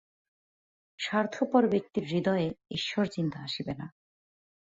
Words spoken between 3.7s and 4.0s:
না।